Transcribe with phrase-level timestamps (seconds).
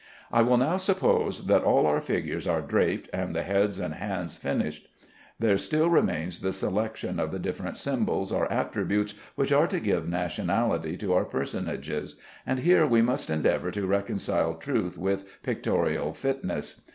[0.31, 4.35] I will now suppose that all our figures are draped, and the heads and hands
[4.35, 4.87] finished.
[5.37, 10.09] There still remains the selection of the different symbols or attributes which are to give
[10.09, 12.15] nationality to our personages,
[12.47, 16.81] and here we must endeavor to reconcile truth with pictorial fitness.